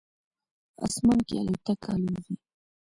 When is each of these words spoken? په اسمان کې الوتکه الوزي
په 0.75 0.81
اسمان 0.89 1.19
کې 1.27 1.33
الوتکه 1.41 1.89
الوزي 1.95 2.35